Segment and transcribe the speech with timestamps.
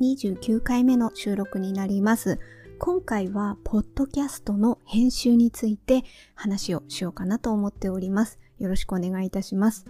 [0.00, 2.38] 129回目の収録になります。
[2.78, 6.02] 今回は、ポッドキャストの編集について
[6.34, 8.38] 話をしようかなと思っております。
[8.58, 9.86] よろしくお願いいたします。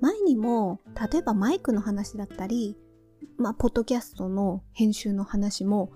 [0.00, 0.80] 前にも、
[1.12, 2.78] 例えばマイクの話だったり、
[3.36, 5.92] まあ、ポッドキャストの編集の話も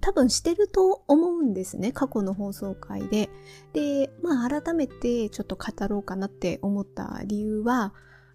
[0.00, 1.92] 多分してると思うんですね。
[1.92, 3.30] 過去の放送回で。
[3.72, 7.94] で、まあ改めてちょっと語ろうかなって思った理由は、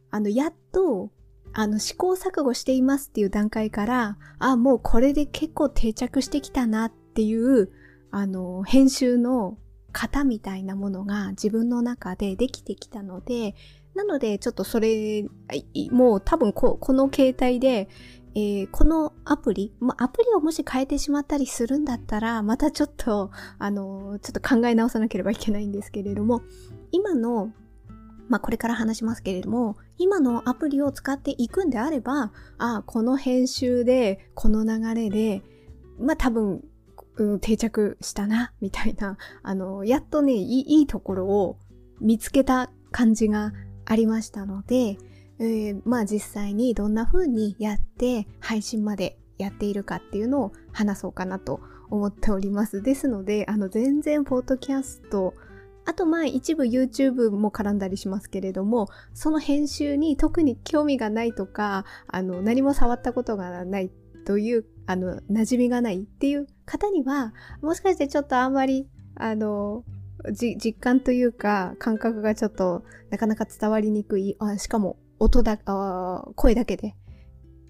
[0.09, 1.11] あの、やっと
[1.54, 7.72] あの、試行錯誤していますっていう段階から、あ、もうこれで結構定着してきたなっていう、
[8.12, 9.58] あの、編集の
[9.92, 13.56] 型みたいなものが自分の中でできてきたので、
[13.96, 15.26] なので、ちょっとそれ、
[15.92, 17.90] もう多分ここの携帯で、
[18.36, 26.44] えー、このアプリ、まアプリをもし変えてしまったりするんだったら、またちょっと、あの、ちょっと考え直さなければいけないんですけれども、
[26.92, 27.52] 今の
[28.28, 35.42] まあこれから話しますけれども、今のアプリを使っていくんであれば、あこの編集で、この流れで、
[36.00, 36.64] まあ多分、
[37.17, 41.58] うん、定着したな、みたいな、あの、やっとねいい、いところを
[42.00, 43.53] 見つけた感じが
[43.86, 44.98] ありましたので、
[45.39, 52.81] えー、まあ実際にどんな風にやって配信までやっているかっていうのを話そうかなと思っております。
[52.81, 55.33] ですので、あの全然ポッドキャスト
[55.88, 63.89] あとまあ一部 YouTube も絡んだりしますけれども、その編集に特に興味がないとか、あの、何も触ったことがない
[64.25, 69.85] という、あの、馴染みがないっていう方には、もしかしてちょっとあんまり、あの、
[70.33, 76.95] 実感というか、感覚がちょっとなかなか伝わりにくい、あしかも音だ、あ声だけで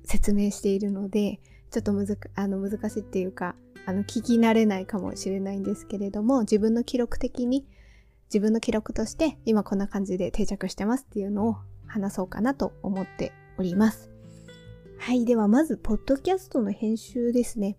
[0.06, 7.68] 説明しているので、ちょっとむずあの難しいっていうか、あの、聞き慣れないかもしれないんですけれども、自分の記録的に
[8.28, 14.12] 自分の記録として今こんな感じで定着してますっていうのを話そうかなと思っております。
[15.00, 15.26] はい。
[15.26, 17.78] ではまず、ポッドキャストの編集ですね。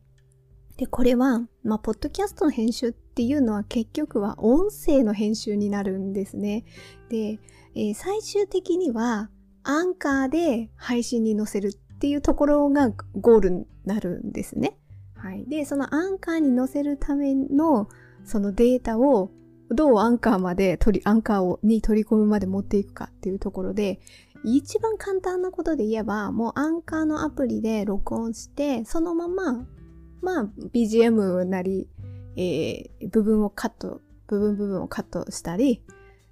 [0.76, 6.64] で、これは、まあ、ポッドキャストの編集っていうのは結局は音声の編集になるんですね。
[7.10, 7.40] で、
[7.74, 9.28] えー、最終的には
[9.64, 14.78] アンカーで配信に載せるっていうところがゴールになるんですね。
[15.16, 15.44] はい。
[15.48, 17.88] で、そのアンカーに載せるための
[18.24, 19.32] そのデータを
[19.70, 24.00] どうアンカーまで取り、アンカーをに取り込むまで持っていくかっていうところで、
[24.44, 29.66] 一番簡単なことで言えば、もうアンカーのアプリで録音して、そのまま、
[30.22, 31.88] まあ、BGM なり、
[32.36, 35.82] えー、部分をカット、部分部分をカットしたり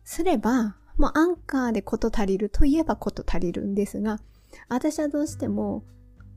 [0.05, 4.21] すれば、もうアンカーでこと足りるといえばこと足りるんですが、
[4.69, 5.85] 私はどうしても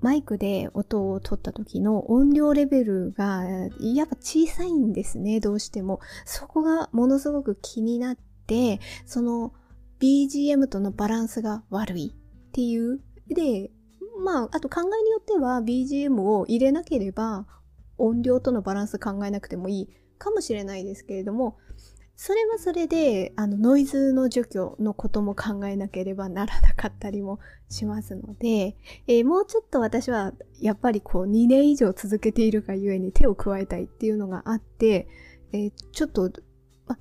[0.01, 3.43] マイクで音を取った時の音量レベルが
[3.79, 5.99] やっぱ小さいんですね、どうしても。
[6.25, 8.17] そこがものすごく気になっ
[8.47, 9.53] て、その
[9.99, 13.01] BGM とのバランスが悪いっていう。
[13.27, 13.71] で、
[14.23, 17.45] まあ、あと考えによっては BGM を入れなければ
[17.97, 21.57] 音量とのバランス考えなくてもいいかもしれないですけれども、
[22.21, 28.75] それはそれで、あの、ノイズの除去のことも考えなければならなかったりもしますので、
[29.07, 35.07] えー、もうちょっと私は、やっぱりこう、2年以上続けているがゆえに手を加えたいっていうのがあって、
[35.53, 36.29] えー、ちょっと、
[36.87, 36.97] ま、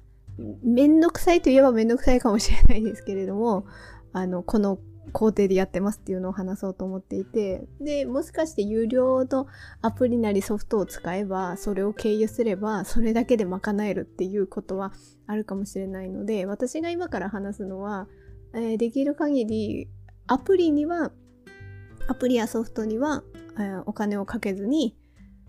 [0.62, 3.66] めんどくさいといえばめんどくさいかもしれないですけれども、
[4.12, 4.78] あの、この
[5.08, 9.46] 工程でやってますっていうのを話そうと思っていて、で、もしかして有料の
[9.82, 14.92] アプリなりソフトを使えば、それを経由すれば、それだけで賄えるっていうことは
[15.26, 18.08] あるかもしれないので、私が今から話すのは、
[18.54, 19.88] えー、できる限り
[20.26, 21.10] アプリには、
[22.06, 23.22] アプリやソフトには、
[23.58, 24.94] えー、お金をかけずに、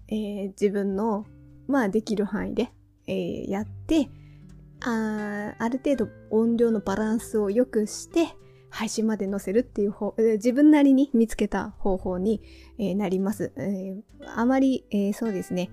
[0.08, 1.26] えー、自分の、
[1.68, 2.72] まあできる範囲で、
[3.06, 4.09] えー、やって、
[4.81, 8.28] あある程度音量のバランスを良くして、
[8.69, 12.41] 配信まで載せるっていう方、自分なりに見つけた方法に、
[12.78, 13.52] なります。
[13.57, 14.02] えー、
[14.35, 15.69] あまり、えー、そうですね、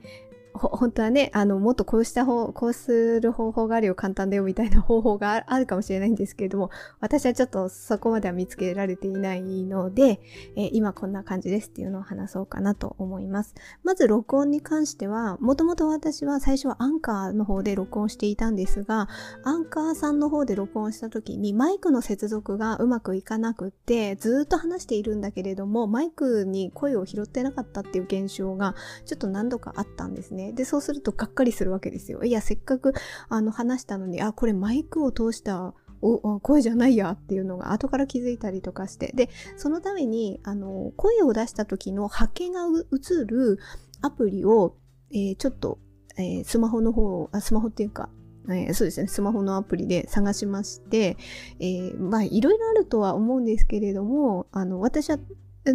[0.58, 6.70] 本当はね、あの、もっとこうした方、こうする方法があるよ、簡単だよ、みたいな方法が あるかもしれないんですけれども、
[7.00, 10.20] 私はちょっとそこまでは見つけられていないので、
[10.56, 13.54] えー、今こんな感じですっていうのを話そうかなと思います。
[13.82, 19.08] まず録音に関しては、もともと私は最初はアンカーの方で録音していたんですが、
[19.44, 28.74] アンカーさんの方で録音した時にマイクの接続がうまくいかなくって、ずっと話しているんだけれども、マイクに声を拾ってなかったっていう現象が
[29.04, 30.45] ちょっと何度かあったんですね。
[30.52, 32.22] で、そうするとがっかりするわけですよ。
[32.24, 32.92] いや、せっかく
[33.28, 39.12] あの話したのに、あ、これマイクを通したお声じゃないやっていうのが後から気づいたりとかして。
[39.14, 43.58] で、そのために、あの、声を出した時の波形が映る
[44.02, 44.76] アプリを、
[45.10, 45.78] えー、ちょっと、
[46.18, 48.08] えー、スマホの方、あ、スマホっていうか、
[48.48, 51.16] えー、そうですね、スマホのアプリで探しまして、
[51.58, 55.18] え、まあ、いろいろあるとは思うんですけれども、あの、私は、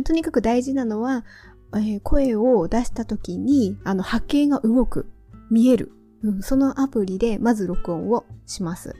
[0.06, 1.26] とにかく大事なのは、
[1.76, 5.08] えー、声を出した時に、あの、波形が動く、
[5.50, 5.92] 見える。
[6.24, 8.96] うん、そのアプリでまず録音をします。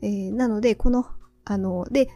[0.00, 1.06] えー、なので、この、
[1.44, 2.08] あの、で、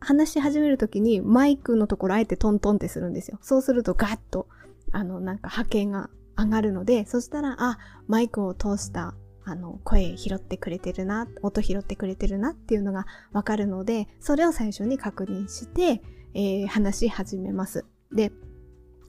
[0.00, 3.38] 話し始めるときにマイクのところあえてトントンってするんですよ。
[3.40, 4.48] そうするとガッと、
[4.90, 7.78] あの、なんか波形が上がるので、そしたら、あ、
[8.08, 9.14] マイクを通した、
[9.44, 16.02] あの、声拾ってくれてるな、音拾ってくれてるなっていうのがわかるので、それを最初に確認して、
[16.34, 17.84] えー、話し始めます。
[18.12, 18.32] で、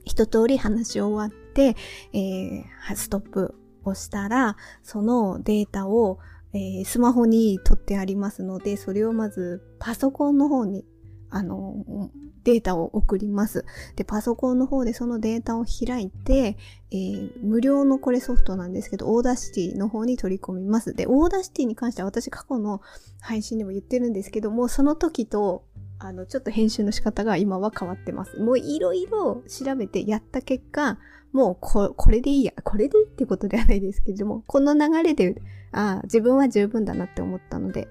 [0.04, 1.76] 一通り話し終わって、
[2.12, 3.54] えー、ストップ
[3.84, 6.18] をしたら、そのデータを、
[6.52, 10.84] えー、スマホに取ってありますので、それをまずパソコンの方に、
[11.30, 12.10] あの、
[12.44, 13.64] データを送ります。
[13.96, 16.56] で、パソコンの方でそのデータを開いて、
[16.92, 20.94] えー、無料のこれソフトなんですけど、 Audacity の方に取り込みます。
[20.94, 22.82] で、 Audacity に関しては私過去の
[23.20, 25.64] 配信でも言ってるんですけども、その時と
[26.04, 28.38] あの、ちょっと編集の仕方が今は変わってます。
[28.38, 30.98] もういろいろ調べてやった結果、
[31.32, 35.40] もうここれでいいや、これでいいってことではないですけれども、この流れで、
[35.72, 37.88] ああ、自分は十分だなって思ったので。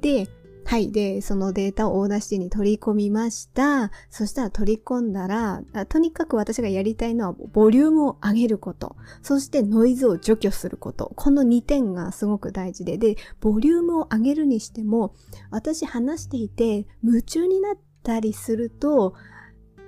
[0.00, 0.28] で、
[0.68, 0.90] はい。
[0.90, 3.92] で、そのデータを Audacity に取り込みました。
[4.10, 8.96] そしたら取り込んだら、とにかく私がやりたいのはボリュームを上げること。
[9.22, 11.12] そしてノイズを除去すること。
[11.14, 12.98] この2点がすごく大事で。
[12.98, 15.14] で、ボリュームを上げるにしても、
[15.52, 19.14] 私話していて夢中になったりすると、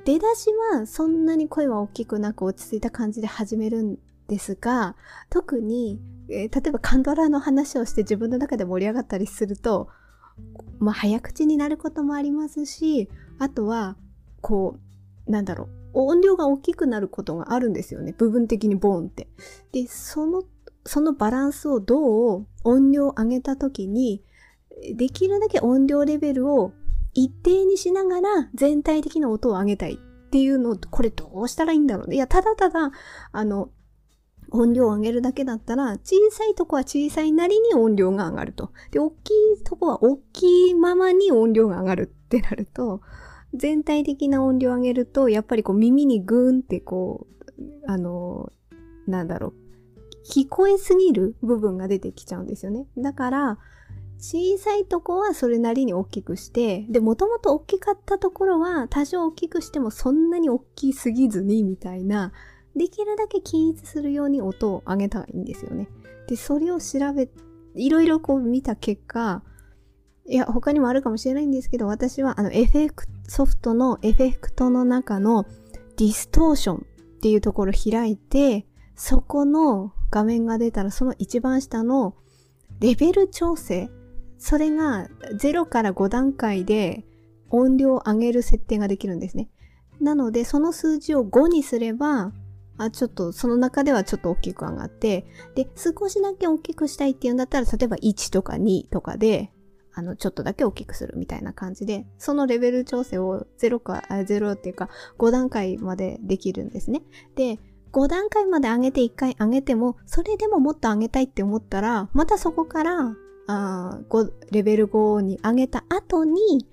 [0.05, 3.99] 出だしはそんなに声は大きくなく落ち着いた感じで始めるん
[4.29, 4.95] ですが、
[5.29, 9.89] 特に、えー、例えばカンドラの話をして自分の中で盛り上がったりすると、
[10.79, 13.08] まあ、早口になることもありますし、
[13.38, 13.96] あとは、
[14.40, 14.76] こ
[15.26, 18.14] う、なんだろう、音量が大きくなることがあるんですよね。
[18.17, 19.29] 部分的にボーンって。
[19.73, 20.44] で、その、
[20.85, 24.23] そのバランスをどう音量を上げたときに、
[24.94, 26.73] できるだけ音量レベルを
[27.14, 32.17] 一定にしながら全体的な音を上げたいっていうのを、これどうしたらいいんだろうね。
[32.17, 32.93] いや、ただただ、
[33.32, 33.70] あの、
[34.50, 38.73] 音量を上げるだけだったら、小さいとこは小さいなりに音量が上がると。
[38.91, 43.00] で、大きいとこは大きいままに音量が上がるってなると、
[43.55, 48.53] 全体的な音量を上げると、やっぱりこう耳にグーンってこう、あの、
[49.06, 49.55] なんだろう、
[50.31, 52.87] 聞こえすぎる部分が出てきちゃうんですよね。
[52.97, 53.59] だから、
[54.19, 62.33] 小さいとこはそれなりに大きくして、で、もともと大きかったところは多少大きくしてもそんなに大きすぎずにみたいな、
[62.79, 65.89] できるだけ均一するように音を上げたらいいんですよね。
[66.29, 67.29] で、それを調べ、
[67.75, 69.43] いろいろこう見た結果、
[70.27, 75.45] いや、他にもあるかもしれないんですけど、私はあのエフェクト、ソフトのエフェクトの中の
[75.97, 76.81] ディストーションっ
[77.21, 82.15] ていうところ開いて、そこの画面が出たらその一番下の
[82.81, 83.91] レベル調整。
[84.39, 87.05] それが0から5段階で
[87.51, 89.49] 音量を上げる設定ができるんですね。
[90.01, 92.33] なので、その数字を5にすれば、
[92.79, 99.53] あ、ちょっと、その中ではちょっと大きく上がって、で、少しだけ大きくしたいっていうんだったら、例えば1とか2とかで、
[99.93, 104.89] あの、ちょっとだけ大きくするみたいな感じで、そのレベル調整を0か、0っていうか、
[105.19, 107.03] 5段階までできるんですね。
[107.35, 107.59] で、
[107.91, 113.17] 5段階まで上げて1回上げても、それでももっと上げたいって思ったら、またそこから、
[113.51, 114.01] あ
[114.53, 116.67] レベル5に上げた後に、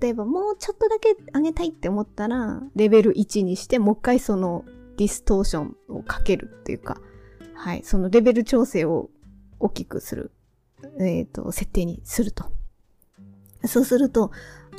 [0.00, 4.64] 例えばもうちょっとだけ上げたいって思ったら、レベル1にして、もう一回その
[4.96, 7.00] ディストーションをかけるっていうか、
[7.54, 9.10] はい、そのレベル調整を
[9.58, 10.32] 大きくする、
[11.00, 12.52] えっ、ー、と、設定にすると。
[13.66, 14.30] そうすると、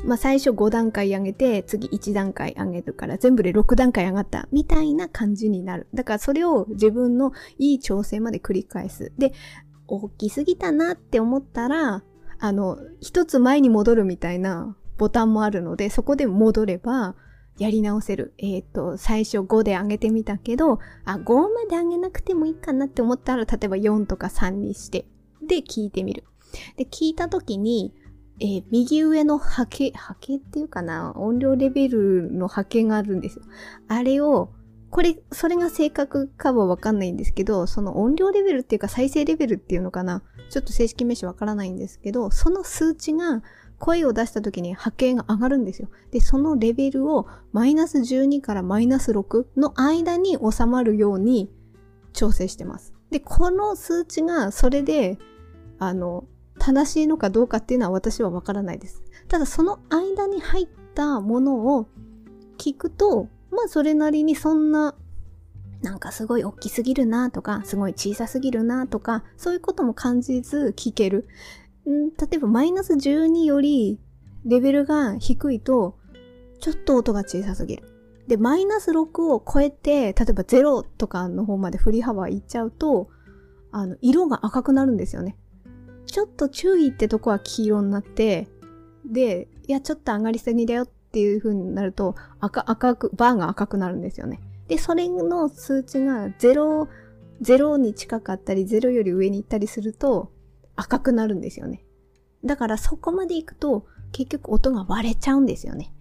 [0.04, 5.88] まあ、最初5段階上げて、次1段階上げるから、全部で6段階上がった、みたいな感じになる。
[5.94, 9.12] だからそれを自分のいい調整まで繰り返す。
[9.18, 9.34] で、
[9.88, 12.04] 大きすぎたなって思ったら、
[12.40, 17.16] あの、一つ前に戻るみたいなボタンもあるので、そこで戻れば、
[17.58, 18.34] やり直せる。
[18.38, 25.06] えっ、ー、と、最初5で上げてみたけど、あ、5まで上げなくてもいいかなって思ったら、例えば4とか3にして、
[25.42, 26.26] で、聞いてみる。
[26.78, 27.94] で、聞いたときに、
[28.42, 33.44] えー、右上の波形、波形っていうかな、音量レベルの波形があるんですよ。
[33.88, 34.50] あれを、
[34.90, 43.42] これ、それが正確かはわかんないんですけど、その音量レベルっていうか再生レベルっていうのかな、ちょっと正式名称わからないんですけど、その数値が
[43.80, 45.90] 声を出した時に波形が上がるんですよ。
[46.12, 51.50] で、そのレベルをマイナス12からマイナス6の間に収まるように
[52.14, 52.94] 調整してます。
[53.12, 55.18] で、この数値がそれで、
[55.80, 56.26] あの、
[56.58, 59.04] 正しいのかどうかっていうのは私はわからないです。
[59.28, 61.88] ただその間に入ったものを
[62.58, 64.96] 聞くと、まあそれなりにそんな
[65.82, 71.28] なんかすごい大きすぎるなとか、すごい小さすぎるなとか、そういうことも感じず聞ける。
[71.92, 74.00] ん例えばマイナス12より
[74.46, 75.98] レベルが低いと、
[76.60, 77.84] ちょっと音が小さすぎる。
[78.28, 83.10] で、マイナス6を超えて、例えば0とかの方まで振り幅いっちゃうと、
[83.72, 85.36] あの、色が赤くなるんですよね。
[86.06, 88.48] ちょっと注意ってとこは黄色になって、
[89.06, 94.40] で、いや、ちょっと上がりすぎだよっていう風になると、赤、赤く、バーが赤くなるんですよね。
[94.68, 96.88] で、それの数値が0、
[97.42, 100.32] 0に近かったり、0より上に行ったりすると、
[100.76, 101.84] 赤くなるんですよね。
[102.44, 105.94] だからそこまで行くと、結局音が割れちゃうんですよね。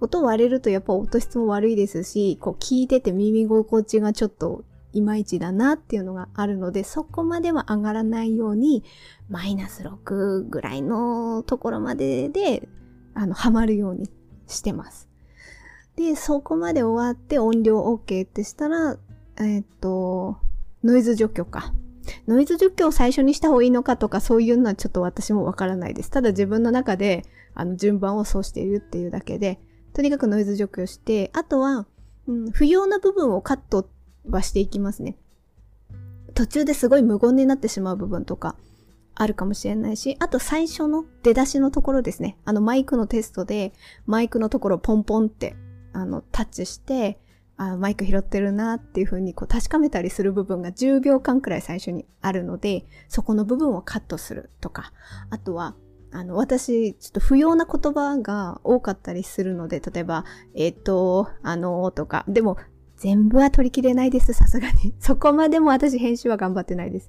[0.00, 8.84] 音割れるとやっぱ音質も悪いですし、こう聞いてて耳心地がちょっといまいちだなっていうのがあるので、そこまでは上がらないように、
[9.28, 12.68] マイナス6ぐらいのところまでで、
[13.14, 14.08] あの、はまるように
[14.46, 15.08] してます。
[15.96, 18.96] で、そこまで終わって音量 OK ってしたら、
[19.40, 20.38] え、っと、
[20.84, 21.74] ノイズ除去か。
[22.26, 26.10] ノイズ除去を最初にした方がいいのかとかそういうのはちょっと私もわからないです。
[26.10, 27.24] ただ自分の中で
[27.54, 29.60] あの順番をそうしているっていうだけで、
[29.92, 31.86] とにかくノイズ除去して、あとは、
[32.26, 33.88] うん、不要な部分をカット
[34.28, 35.16] はしていきますね。
[36.34, 38.54] 途中ですごい無言になってしまう部分とか
[39.16, 42.38] あるかもしれないし、あと最初の出だしのところですね。
[42.44, 43.72] あのマイクのテストで
[44.06, 45.56] マイクのところポンポンって
[45.92, 47.18] あのタッチして、
[47.58, 54.92] あマイク拾ってるなっていうふうにこう確かめたりする部分が10秒間くらい最初にあるので、そこの部分をカットするとか、
[55.28, 55.74] あとは、
[56.10, 60.24] あの、私、ちょっと不要な言葉が多かったりするので、例えば、
[60.54, 62.56] えっ、ー、と、あのとか、でも、
[62.96, 64.94] 全部は取りきれないです、さすがに。
[65.00, 67.08] そこまでも私編集は頑張ってないです。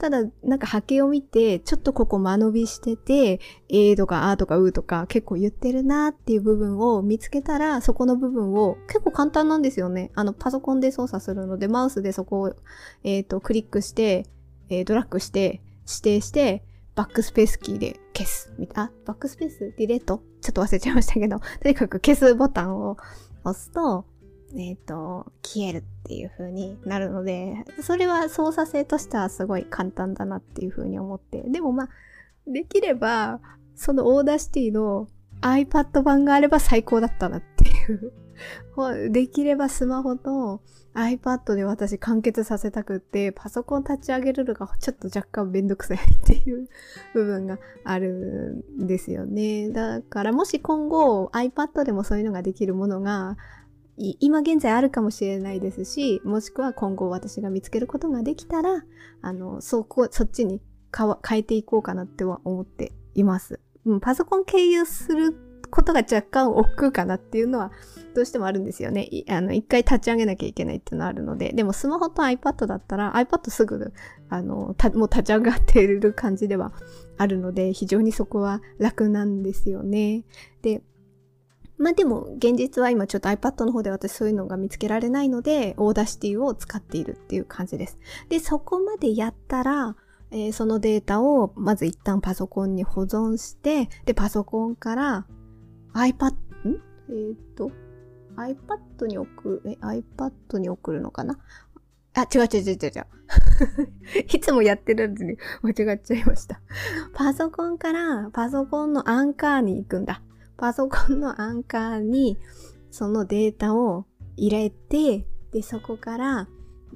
[0.00, 3.38] ただ、なんか波形を見て、ちょっとここ間延びしてて、
[3.68, 10.10] えーとかあーとかうーとか結構言ってるなーっていう部分を見つけたら、そこの部分を結構簡単なんですよね。
[10.14, 12.54] あの、パソコンで操作するので、マウスでそこを、
[13.04, 14.26] え、ー、と、クリックして、
[14.70, 16.64] えー、ドラッグして、指定して、
[16.94, 18.52] バックスペースキーで消す。
[18.74, 20.22] あ、バックスペースデリート？
[20.40, 22.96] ちょっと忘れちゃいましたけど、 とにかく消すボタンを
[23.44, 24.04] 押すと、
[24.56, 31.42] えっ、ー、と、消えるっていう風になるので、それは操作性としてはすごい簡単だなっていう風に思って。
[31.48, 31.88] でもまあ、
[32.46, 33.40] できれば、
[33.76, 35.08] その Audacity の
[35.40, 38.12] iPad 版があれば最高だったなっていう。
[39.10, 40.62] できればスマホと
[40.94, 46.68] iPad で私完結させたくって、パソコン立ち上げるのがちょっと若干めんどくさいっていう
[47.14, 49.70] 部分があるんですよね。
[49.70, 53.36] だからもし今後 iPad でもそういうのができるものが
[54.20, 58.84] 今現在あるかもしれないですし、もしくは今後私が見つけることができたら、
[59.20, 60.60] あの、そこ、そっちに
[60.96, 63.60] 変えていこうかなっては思っています。
[63.84, 65.34] うん、パソコン経由する
[65.70, 67.70] ことが若干億劫かなっていうのは
[68.14, 69.08] どうしてもあるんですよね。
[69.28, 71.52] あの、一回立ち上げなきゃいけないっていうのはあるので。
[71.52, 73.92] でもスマホと iPad だったら iPad すぐ、
[74.28, 76.72] あの、もう立ち上がっている感じでは
[77.18, 80.24] あるので、非常にそこは楽なんですよね。
[80.62, 80.82] で、
[81.80, 87.98] まあでも、現実は今ちょっと iPad の方で私そういうのが見つけられないので、 Audacity を使っているっていう感じです。
[88.28, 89.96] で、そこまでやったら、
[90.30, 95.26] えー、そのデータをまず一旦パソコンに保存して、で、パソコンから
[95.94, 96.34] iPad、ん？
[97.08, 97.70] えっ、と、
[98.36, 101.38] iPad に送る、え、iPad に送るのかな？
[102.12, 103.06] あ、違う違う違う違う。
[104.28, 106.60] いつもやってるのに間違っちゃいました。
[107.14, 110.20] パソコンからパソコンのアンカーに行くんだ。
[110.60, 112.36] パソコンのアンカーに
[112.90, 114.04] そのデータを
[114.36, 116.48] 入れて、で、そこから、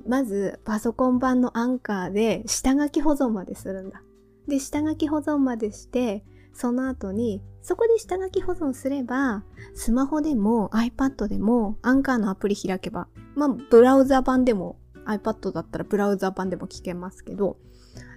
[0.07, 4.03] まずパソコン版のアンカーで下書き保存までするんだ。
[4.47, 17.57] で、下書き保存までして、その後に、そこで下書き保存すれば、スマホでも iPad でもアンカーのアプリ開けば、まあ、ブラウザ版でも iPad だったらブラウザ版でも聞けますけど、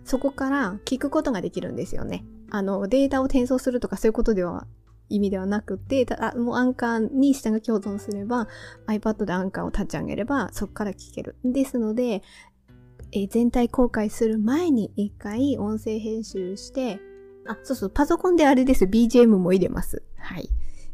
[0.03, 2.25] そこから聞くことができるんですよね。
[2.49, 4.67] あの、データを転送するとかそういうことでは
[5.09, 8.47] 意味ではなくて、ただもうアンカーに下書き保存すれば
[8.87, 11.35] iPad でアンカーを立ち上げればそこから聞ける。
[11.43, 12.23] ですので、
[13.11, 16.99] えー、全体公開する前に一回音声編集して、
[17.47, 18.85] あ、そうそう、パソコンであれです。
[18.85, 20.03] BGM も入れます。
[20.17, 20.49] はい。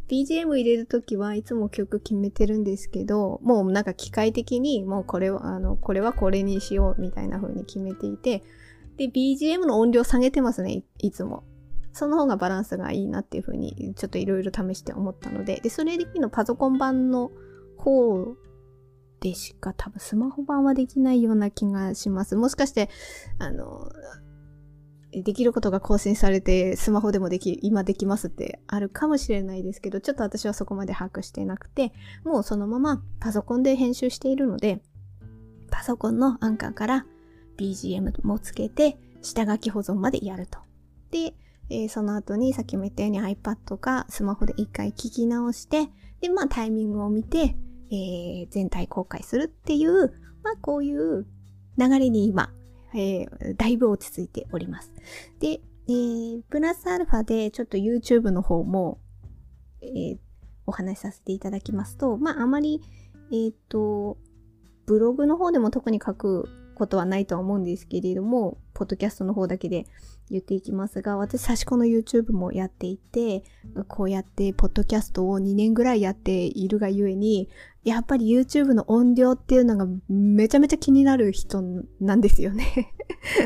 [0.08, 8.44] BGM 入れるときはいつも曲決めてるんですけど、もうなんか機械的にもうこれは、あの、これはこれにしようみたいな風に決めていて、
[8.98, 11.44] で、BGM の音量下げてますね、いつも。
[11.94, 17.32] その方がバランスがいいなっていうふうにちょっといろいろ試して思ったので、で、それできのパソコン版の
[17.78, 18.36] 方
[19.22, 22.36] でしか多分スマホ版はできないような気がします。
[22.36, 22.90] もしかして、
[23.38, 23.90] あの、
[25.12, 31.94] できることが更新されてスマホでもでき、今できますってあるかもしれないですけど、ちょっと私はそこまで把握してなくて、
[32.26, 34.82] もうそのままパソコンで編集しているので、
[35.70, 37.06] パソコンのアンカーから
[37.58, 40.60] BGM もつけて、下書き保存までやると。
[41.12, 41.36] で、
[41.70, 45.90] えー、その後にさっきも言ったように iPad かスマホで一回聞き直して、
[46.22, 47.56] で、まあタイミングを見て、
[47.92, 51.26] えー、全体公開するっていう、まあこういう
[51.78, 52.52] 流れに今、
[52.94, 54.92] えー、だいぶ落ち着いております。
[55.40, 59.00] で、えー、プラスアルファでちょっと YouTube の方も、
[59.82, 60.18] えー、
[60.66, 62.82] お話しさせていただきますと、まああまり、
[63.32, 64.18] えっ、ー、と、
[64.86, 66.50] ブログの方でも特に書く
[66.84, 69.86] ことはないとは思うんですけれども、ポッドキャストの方だけで
[70.30, 73.44] 言っていきますが、私、差し子の YouTube もやっていて、
[73.88, 77.50] こうやってポッドキャストを2年ぐらいやっているがゆえに、
[77.86, 81.62] やっぱり YouTube の音量っていうのがめちゃめちゃ気になる人
[82.00, 82.94] なんですよね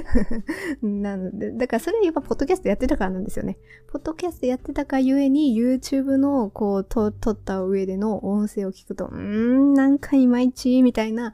[0.81, 3.57] なので、だからそれやっぱポッドキャストやってたからなんですよね。
[3.87, 11.33] ポッドキャストやってたかゆえに YouTube のこうと撮った上での音声を聞くと、うーん、なんかいまいちみたいな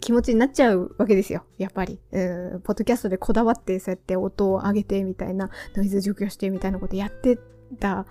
[0.00, 1.44] 気持ちになっちゃうわけですよ。
[1.58, 2.00] やっぱり。
[2.12, 7.38] うん、ポッドキャストでこだわってそうやって音を上げてみたいな、ノイズ除去してみたいなことやって
[7.78, 8.06] た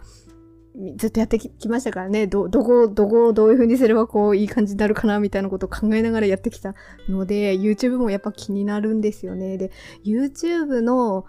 [0.95, 6.75] ずっとやってきましたからね、ど、どこ、どこをどういう風にすればこういい感じになるかなみたいなことを考えながらやってきた
[7.09, 9.57] ので、YouTube もやっぱ気になるんですよね。
[9.57, 9.71] で、
[10.05, 11.25] YouTube の、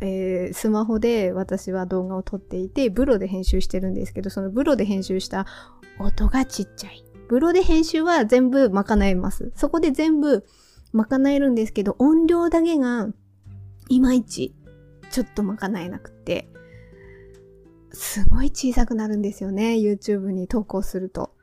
[0.00, 5.46] えー、スマホで私は動画を撮っていて、ブロで編集してるんですけど、そのブロで編集した
[5.98, 7.13] 音がちっちゃい。
[7.28, 9.52] ブロで編集は全部賄えます。
[9.54, 10.44] そこで全部
[10.92, 13.08] 賄えるんですけど、音量だけが
[13.88, 14.54] いまいち
[15.10, 16.48] ちょっと賄えなくて、
[17.92, 19.74] すごい小さくなるんですよね。
[19.74, 21.34] YouTube に投稿すると。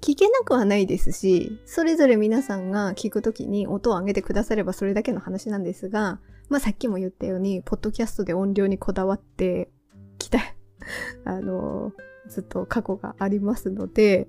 [0.00, 9.70] 聞けなくはないですし、それぞれ皆さんが聞くときに音を上げてくださればそれだけの話なんですが、まあさっきも言ったように、ポッドキャストで音量にこだわって
[10.18, 10.38] きた、
[11.24, 11.92] あの、
[12.28, 14.28] ずっと過去がありますので、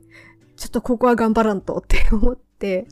[0.55, 2.87] ちょっとここは頑張らんとって思って、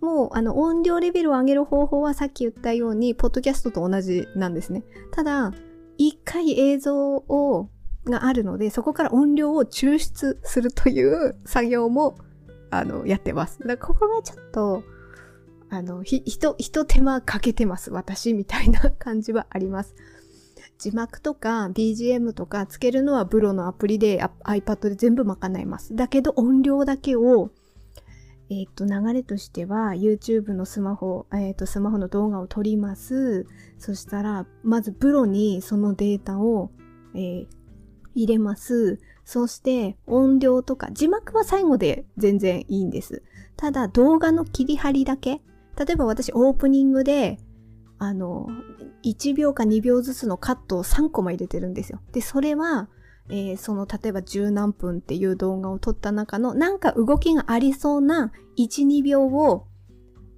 [0.00, 4.82] もうあの音量レベルを上げる方法はさっき言ったように、ポッドキャストと同じなんですね。
[5.12, 5.52] ただ、
[5.98, 7.68] 一回映像を、
[8.04, 12.16] があるので、そこから音量を抽出するという作業も、
[12.70, 13.58] あの、やってます。
[13.66, 14.82] だここがちょっと、
[15.70, 17.90] あの、ひ、ひと、ひと手間かけてます。
[17.90, 19.94] 私、みたいな感じはあります。
[20.78, 25.94] 字幕とか BGM とかつけるのはブロのアプリで iPad で全部賄います。
[25.96, 27.50] だけど音量だけを
[28.48, 33.46] えっ、ー、と、流れとしては、YouTube のスマホ、えっ、ー、と、スマホの動画を撮ります。
[33.78, 36.70] そしたら、まず、プロにそのデータを、
[37.14, 37.46] えー、
[38.14, 39.00] 入れます。
[39.24, 43.24] そして、音量とか、字幕は最後で全然いいんです。
[43.56, 45.40] ただ、動画の切り張りだけ。
[45.76, 47.38] 例えば私、オープニングで、
[47.98, 48.48] あの、
[49.04, 52.00] 1秒か2秒ずつのカットを3コマ入れてるんですよ。
[52.12, 52.88] で、それは、
[53.28, 59.66] えー、その例えば十何分っていう動画を撮った中のなんか動きがありそうな1、2秒を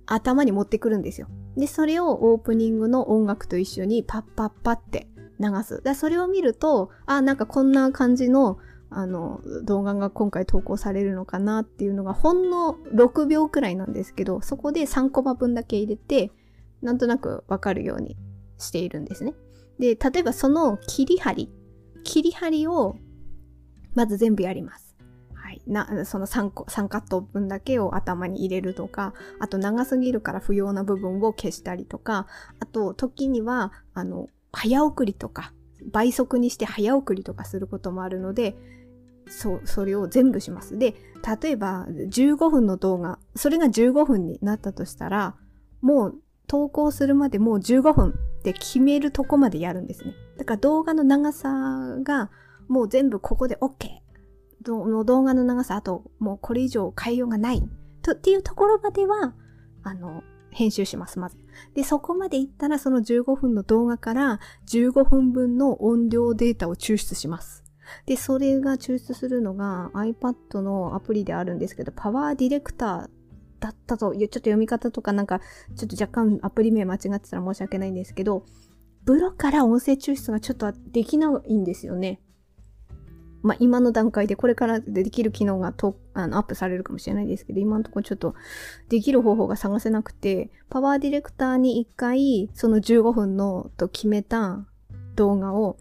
[0.07, 1.29] 頭に持ってくるんですよ。
[1.57, 5.09] で、それをオープニングの音楽と一緒にパッパッパって
[5.41, 5.83] 流す。
[5.83, 8.59] で、それを見ると、あ、なんかこんな感じの
[8.91, 16.33] あの、動画が今回投稿されるのかなっていうのがほんの6秒くらいなんですけど、そこで3コマ分だけ入れて、
[16.83, 18.17] なんとなくわかるように
[18.59, 19.35] しているんですね。
[19.79, 21.53] で、例えばその切り張り
[22.05, 22.97] 切り張りを
[23.95, 24.97] まず全部やります。
[25.35, 25.63] はい。
[25.67, 32.27] な、その3個、3カット分だけを頭に入れるとか、あと長すぎるから不要な部分を消したりとか、
[32.61, 35.53] あと時には、あの、早送りとか、
[35.93, 38.57] 倍速にして早送りとかすることもあるので、
[39.29, 40.79] そう、それを全部します。
[40.79, 40.95] で、
[41.43, 45.37] 例えば15分の動画、それが15分になったとしたら、
[45.81, 50.15] もう投稿するまでもう15分って決めるとこまでやるんですね。
[50.37, 51.49] だから動画の長さ
[52.03, 52.31] が
[52.67, 53.99] もう全部ここで OK。
[54.67, 57.63] の動画の長さ、あともうこれ以上変えようがない
[58.03, 59.35] とっていうところまでは、
[59.83, 61.37] あの、編集します、まず。
[61.75, 67.65] で、そこまでいったらその15分の動画から15分分の音量データを抽出します。
[68.07, 73.18] で、それが抽出するのが iPad のアプリであるんですけど、 PowerDirector
[73.61, 75.41] だったと、ちょっと読み方とかなんか、
[75.77, 78.45] ちょっと若干アプリ名間違ってたら申し訳ないんですけど、
[79.05, 82.21] VLLO から音声抽出がちょっとできないんですよね。
[83.43, 88.35] まあ今の段階でこれからできる機能がとあのアップされるかもしれないですけど、今のところちょっと
[88.89, 94.67] できる方法が探せなくて、 PowerDirector に一回その15分のと決めた
[95.15, 95.79] 動画を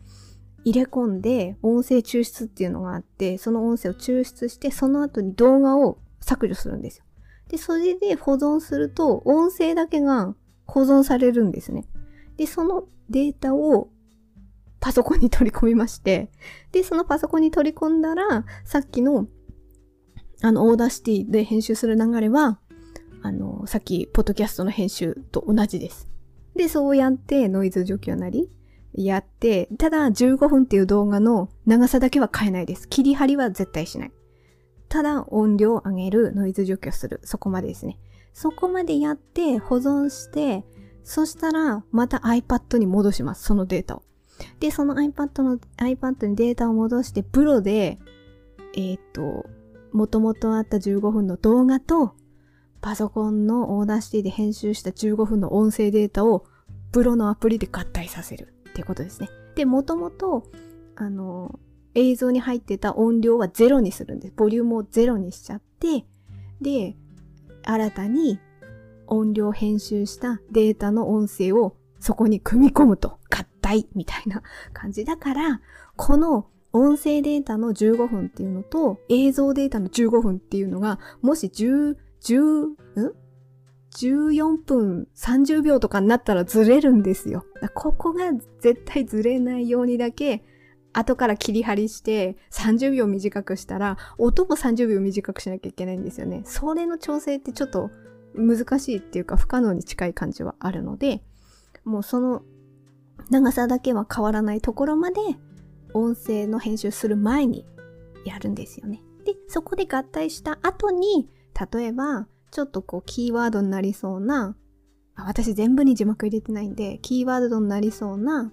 [0.63, 7.05] 入れ込んで音声抽出っていうのがあって、その音声を抽出してその後に動画を削除するんですよ。
[7.49, 11.85] で、それで保存すると、音声だけが保存されるんですね。
[12.37, 13.89] で、そのデータを
[14.79, 16.29] パソコンに取り込みまして、
[16.71, 19.27] で、そのパソコンに取り込んだら、さっきの、
[20.41, 22.59] あの、 Audacity で編集する流れは、
[23.23, 26.07] あの、さっき、ポッドキャストの編集と同じです。
[26.55, 28.49] で、そうやって、ノイズ除去なり、
[28.93, 32.87] やって、ただ15分っていう動画の長さだけは変えないです。
[32.87, 34.11] 切り張りは絶対しない。
[34.89, 37.99] ただ音量を上げる、ノイズ除去する、そこまでですね。
[38.33, 40.63] そこまでやって保存して、
[41.03, 44.03] そしたらまた iPad に戻します、そのデータを。
[44.59, 47.97] で、その iPad の、iPad にデータを戻して、 VLLO で、
[48.75, 49.45] えっ、と、
[49.91, 52.13] もともとあった15分の動画と、
[52.81, 56.45] パソコンの Audacity で編集した15分の音声データを、
[56.91, 59.29] VLLO のアプリで合体させるっていうことですね。
[59.55, 60.43] で、もともと、
[60.95, 61.59] あの、
[61.95, 64.33] 映像に入ってた音量はゼロにするんです。
[64.35, 66.05] ボリュームをゼロにしちゃって、
[66.61, 66.95] で、
[67.63, 68.39] 新たに
[69.07, 75.61] 音量編集したデータの音声をそこに組み込むと合体みたいな感じだから、
[75.95, 82.75] この音声データの15分っていうのと映像データの15分っていうのがもし10、10、ん
[83.95, 87.45] ？14分30秒とかになったらずれるんですよ。
[87.73, 90.43] ここが絶対ずれないようにだけ
[90.97, 96.41] 後から切り張りして30秒短くしたら音も30秒短くしなきゃいけないんですよね。
[96.45, 97.91] それの調整ってちょっと
[98.33, 101.21] 難しいっていうか不可能に近い感じはあるので
[101.83, 102.41] もうその
[103.29, 105.21] 長さだけは変わらないところまで
[105.93, 107.65] 音声の編集する前に
[108.25, 109.01] やるんですよね。
[109.23, 111.29] で、そこで合体した後に
[111.71, 114.55] 例えばちょっとこうキーワードになりそうな
[115.15, 118.51] 私全部に字幕入れてないんでキーワードになりそうな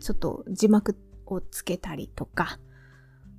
[0.00, 2.58] ちょっと字幕をつけたりとか、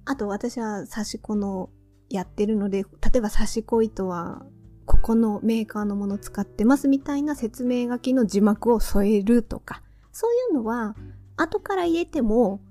[0.06, 1.69] あと私は刺し子の
[2.10, 4.46] やってるので、例えば刺し子糸は
[4.86, 10.96] ここのメーカーのもの使ってますみたいな説明書きの字幕を添えるとか、そういうのは
[11.38, 12.62] 後から入れても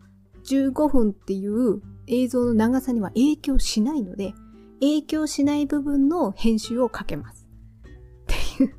[0.45, 4.35] 15分っていう映像の長さには影響しないので、
[4.81, 7.47] 影響しない部分の編集をかけます。
[7.85, 8.75] っていう。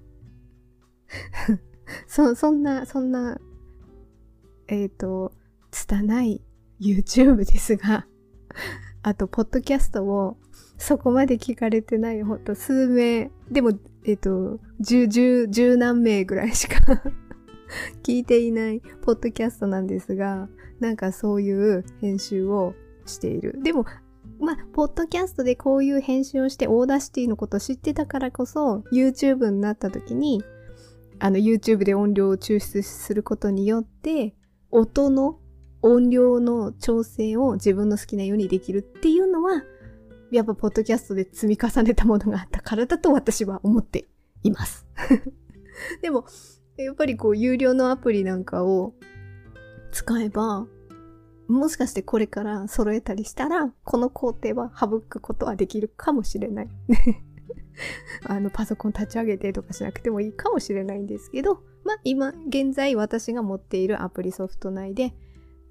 [2.08, 3.40] そ、そんな、そんな、
[4.68, 5.34] えっ、ー、と、
[5.84, 6.42] 拙い
[6.80, 8.08] YouTube ですが、
[9.04, 10.38] あと、ポッドキャストを
[10.78, 13.72] そこまで聞かれてない、ほんと数名、でも、
[14.06, 17.02] えっと、十、十、十何名ぐらいしか
[18.04, 22.74] 聞いていないポッドキャストなんですが、なんかそういう編集を
[23.06, 23.60] している。
[23.62, 23.86] でも、
[24.40, 30.44] まあ、ポッドキャストでこういう編集をして Audacity のこと知ってたからこそ、YouTube になった時に、
[31.20, 34.34] あの YouTube で音量を抽出することによって、
[34.72, 35.40] 音の
[35.84, 39.64] 音量の調整を自分の好きなようにできるっていうのは、
[40.32, 44.08] やっぱポッドキャストで積み重ねたものがあったからだと私は思って
[44.42, 44.88] います。
[46.02, 46.26] でも、
[46.78, 48.94] やっぱりこう有料のアプリなんかを
[49.92, 50.66] 使えば、
[51.48, 56.70] もしかしてこれから揃えたりしたら、この工程は省くことはできるかもしれない。
[58.26, 65.14] あの、パソコン立ち上げてとかしなくてもいいかもしれないんですけど、まあ今、現在私が持っているアプリソフト内で、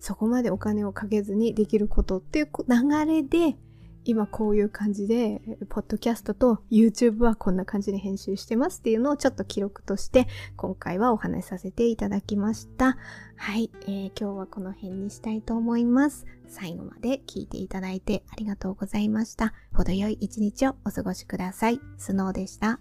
[0.03, 3.57] そこまでお金をかけずにできることっていう流れで、
[4.05, 12.97] 今こういう感じで、ポッドキャストと YouTube はこんな感じに編集してますっていうのをちょっと記録として今回はお話しさせていただきました。
[13.37, 16.27] はい、えー、今日はこの辺にしたいと思います。
[16.49, 19.55] 最後まで聞いていただいてありがとうございました。
[19.73, 21.81] 程よい一日をお過ごしください。
[21.97, 22.81] スノーでした。